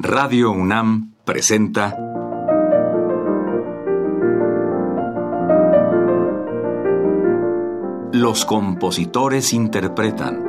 Radio 0.00 0.52
UNAM 0.52 1.14
presenta 1.24 1.96
Los 8.12 8.44
compositores 8.44 9.52
interpretan. 9.52 10.44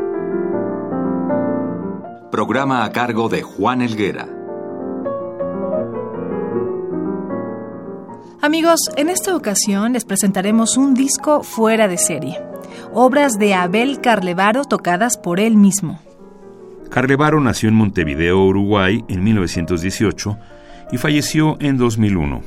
Programa 2.32 2.84
a 2.86 2.92
cargo 2.92 3.28
de 3.28 3.42
Juan 3.42 3.82
Elguera. 3.82 4.30
Amigos, 8.44 8.82
en 8.98 9.10
esta 9.10 9.36
ocasión 9.36 9.94
les 9.94 10.06
presentaremos 10.06 10.78
un 10.78 10.94
disco 10.94 11.42
fuera 11.42 11.88
de 11.88 11.98
serie. 11.98 12.40
Obras 12.94 13.40
de 13.40 13.56
Abel 13.56 14.00
Carlevaro 14.00 14.66
tocadas 14.66 15.18
por 15.18 15.40
él 15.40 15.58
mismo. 15.58 16.00
Carlevaro 16.90 17.40
nació 17.40 17.70
en 17.70 17.76
Montevideo, 17.76 18.44
Uruguay, 18.44 19.04
en 19.08 19.24
1918 19.24 20.38
y 20.92 20.98
falleció 20.98 21.58
en 21.60 21.78
2001. 21.78 22.42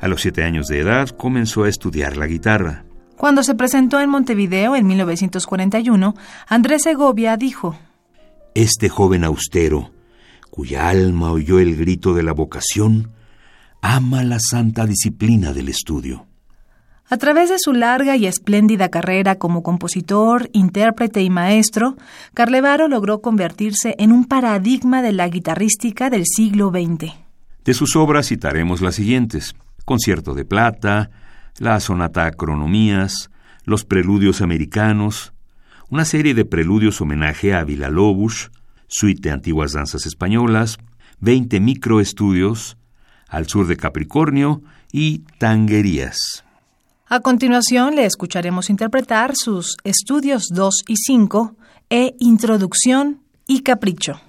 A 0.00 0.08
los 0.08 0.20
siete 0.20 0.44
años 0.44 0.68
de 0.68 0.78
edad 0.78 1.08
comenzó 1.08 1.64
a 1.64 1.68
estudiar 1.68 2.16
la 2.16 2.26
guitarra. 2.26 2.84
Cuando 3.16 3.42
se 3.42 3.56
presentó 3.56 4.00
en 4.00 4.10
Montevideo 4.10 4.76
en 4.76 4.86
1941, 4.86 6.14
Andrés 6.46 6.82
Segovia 6.82 7.36
dijo, 7.36 7.76
Este 8.54 8.88
joven 8.88 9.24
austero, 9.24 9.90
cuya 10.50 10.88
alma 10.88 11.32
oyó 11.32 11.58
el 11.58 11.76
grito 11.76 12.14
de 12.14 12.22
la 12.22 12.32
vocación, 12.32 13.10
ama 13.82 14.22
la 14.22 14.38
santa 14.38 14.86
disciplina 14.86 15.52
del 15.52 15.68
estudio. 15.68 16.27
A 17.10 17.16
través 17.16 17.48
de 17.48 17.56
su 17.58 17.72
larga 17.72 18.16
y 18.16 18.26
espléndida 18.26 18.90
carrera 18.90 19.36
como 19.36 19.62
compositor, 19.62 20.50
intérprete 20.52 21.22
y 21.22 21.30
maestro, 21.30 21.96
Carlevaro 22.34 22.86
logró 22.86 23.22
convertirse 23.22 23.94
en 23.98 24.12
un 24.12 24.26
paradigma 24.26 25.00
de 25.00 25.12
la 25.12 25.26
guitarrística 25.28 26.10
del 26.10 26.24
siglo 26.26 26.70
XX. 26.70 27.14
De 27.64 27.72
sus 27.72 27.96
obras 27.96 28.28
citaremos 28.28 28.82
las 28.82 28.96
siguientes: 28.96 29.54
Concierto 29.86 30.34
de 30.34 30.44
Plata, 30.44 31.10
la 31.58 31.80
Sonata 31.80 32.30
Cronomías, 32.30 33.30
los 33.64 33.86
Preludios 33.86 34.42
Americanos, 34.42 35.32
una 35.88 36.04
serie 36.04 36.34
de 36.34 36.44
preludios 36.44 37.00
homenaje 37.00 37.54
a 37.54 37.64
Villa-Lobos, 37.64 38.50
suite 38.86 39.22
de 39.22 39.30
antiguas 39.30 39.72
danzas 39.72 40.04
españolas, 40.04 40.76
20 41.20 41.58
microestudios, 41.60 42.76
al 43.28 43.46
sur 43.48 43.66
de 43.66 43.78
Capricornio 43.78 44.60
y 44.92 45.20
tanguerías. 45.38 46.44
A 47.10 47.20
continuación 47.20 47.96
le 47.96 48.04
escucharemos 48.04 48.68
interpretar 48.68 49.32
sus 49.34 49.78
Estudios 49.82 50.48
2 50.50 50.84
y 50.88 50.96
5 50.96 51.56
e 51.88 52.14
Introducción 52.18 53.22
y 53.46 53.62
Capricho. 53.62 54.20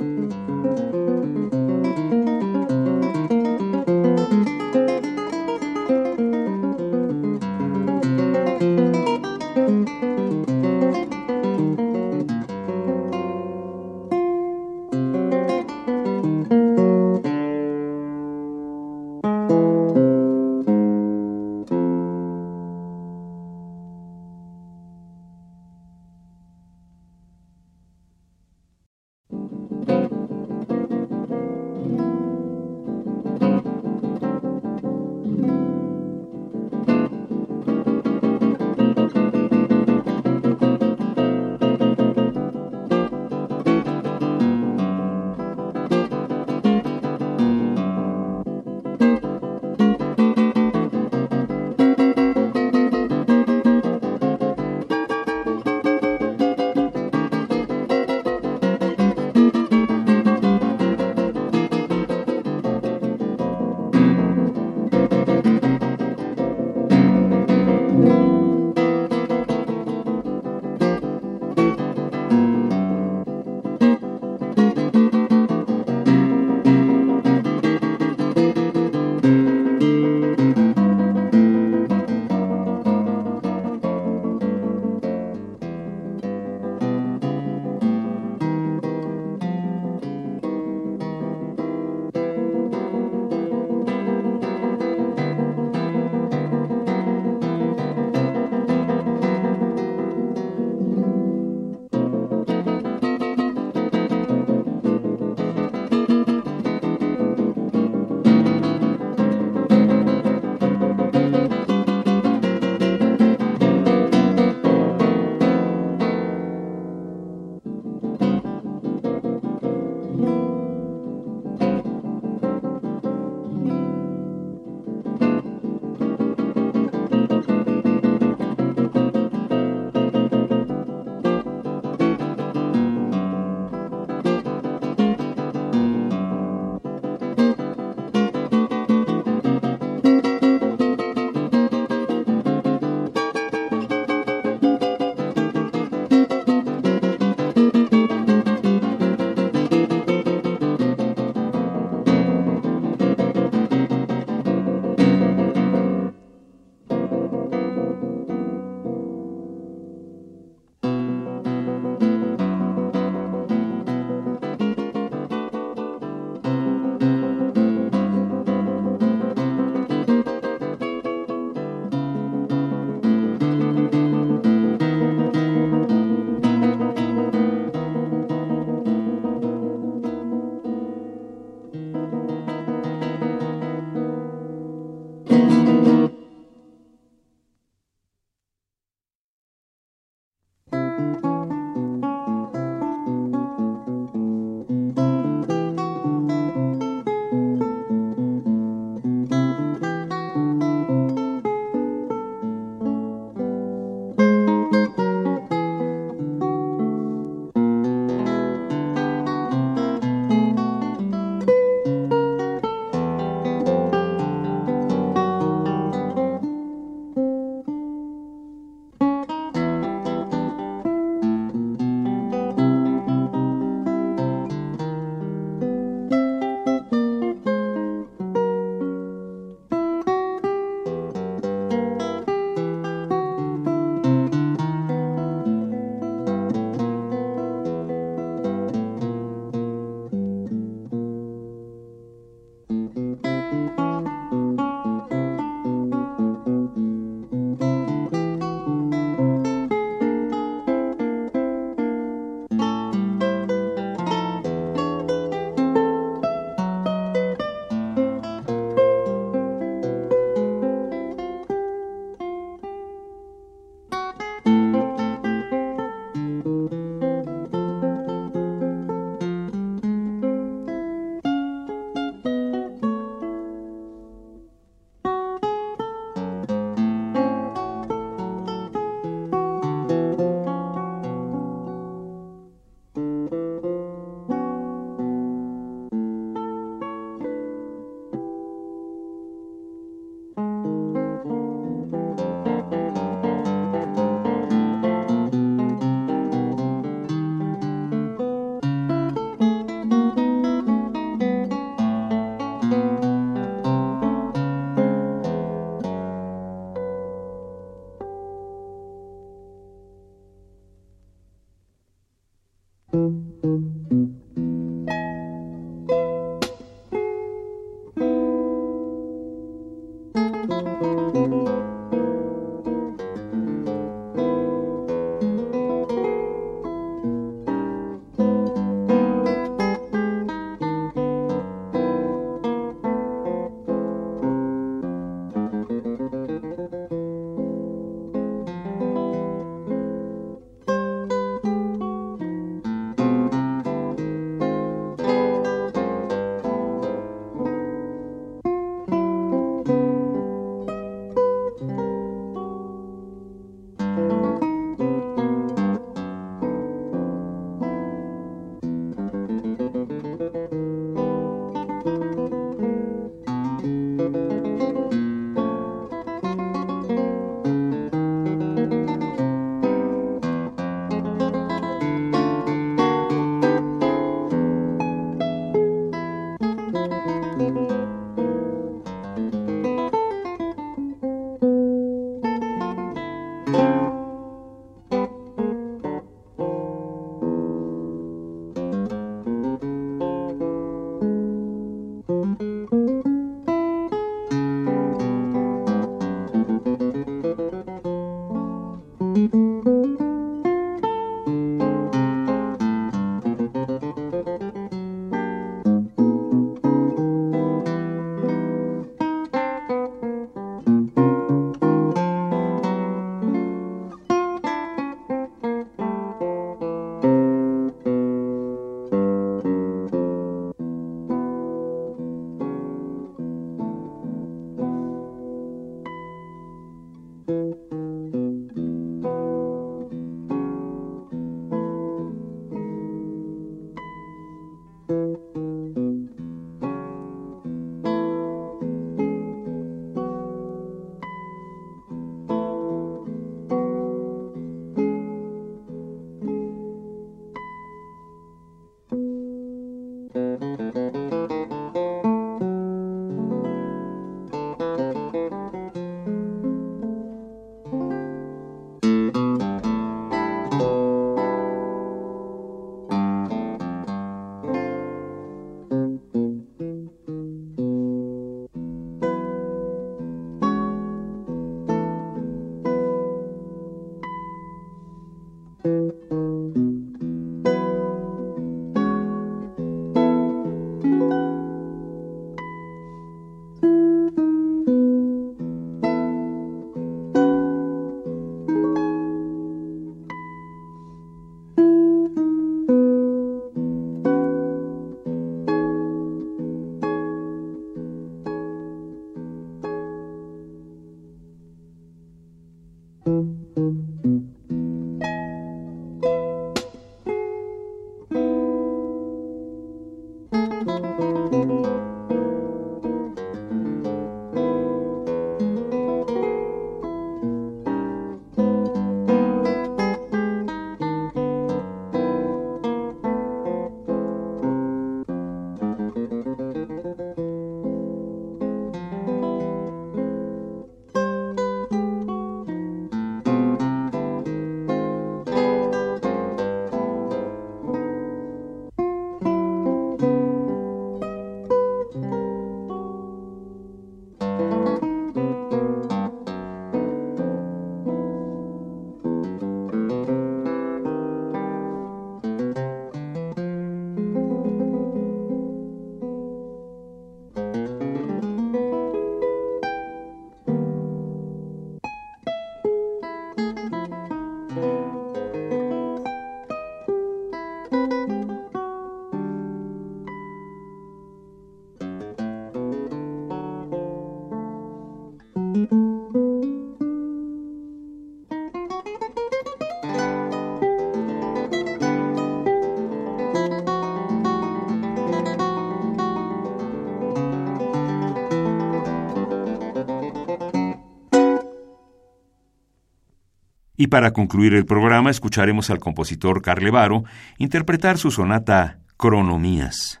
Y 593.81 593.87
para 593.87 594.13
concluir 594.13 594.53
el 594.53 594.67
programa 594.67 595.09
escucharemos 595.09 595.71
al 595.71 595.79
compositor 595.79 596.43
Carlevaro 596.43 597.03
interpretar 597.39 597.97
su 597.97 598.11
sonata 598.11 598.77
Cronomías. 598.95 600.00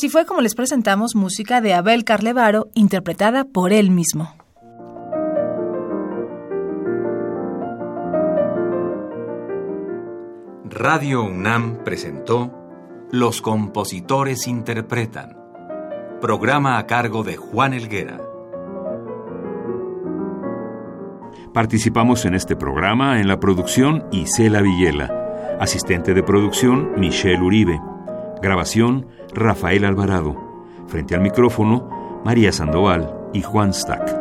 Así 0.00 0.08
fue 0.08 0.24
como 0.24 0.40
les 0.40 0.54
presentamos 0.54 1.14
música 1.14 1.60
de 1.60 1.74
Abel 1.74 2.04
Carlevaro, 2.04 2.70
interpretada 2.72 3.44
por 3.44 3.70
él 3.70 3.90
mismo. 3.90 4.34
Radio 10.70 11.22
UNAM 11.24 11.84
presentó 11.84 12.50
Los 13.12 13.42
compositores 13.42 14.46
interpretan, 14.46 15.36
programa 16.22 16.78
a 16.78 16.86
cargo 16.86 17.22
de 17.22 17.36
Juan 17.36 17.74
Elguera. 17.74 18.22
Participamos 21.52 22.24
en 22.24 22.34
este 22.34 22.56
programa 22.56 23.20
en 23.20 23.28
la 23.28 23.38
producción 23.38 24.06
Isela 24.12 24.62
Villela, 24.62 25.58
asistente 25.60 26.14
de 26.14 26.22
producción 26.22 26.92
Michelle 26.96 27.42
Uribe, 27.42 27.78
grabación 28.42 29.06
Rafael 29.34 29.84
Alvarado. 29.84 30.36
Frente 30.88 31.14
al 31.14 31.20
micrófono, 31.20 32.20
María 32.24 32.52
Sandoval 32.52 33.30
y 33.32 33.42
Juan 33.42 33.72
Stack. 33.72 34.19